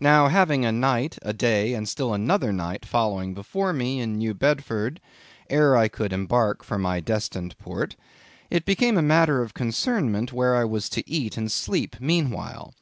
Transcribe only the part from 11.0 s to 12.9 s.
eat and sleep meanwhile.